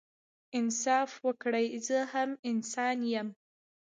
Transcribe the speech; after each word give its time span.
انصاف 0.57 1.11
وکړئ 1.27 1.67
زه 1.87 1.97
هم 2.13 2.29
انسان 2.51 2.97
يم 3.15 3.27